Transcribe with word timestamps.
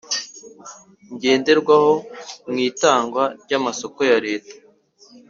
ngenderwaho 1.13 1.93
mu 2.49 2.57
itangwa 2.69 3.23
ry 3.43 3.51
amasoko 3.59 3.99
ya 4.09 4.17
Leta 4.25 4.53